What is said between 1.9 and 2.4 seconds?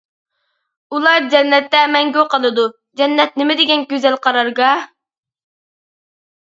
مەڭگۈ